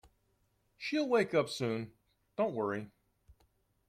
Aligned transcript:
She’ll 0.79 1.07
wake 1.07 1.35
up 1.35 1.47
soon, 1.47 1.93
don't 2.35 2.55
worry 2.55 2.89